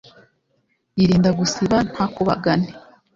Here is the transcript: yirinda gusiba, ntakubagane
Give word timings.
yirinda 0.97 1.29
gusiba, 1.39 1.77
ntakubagane 1.91 2.69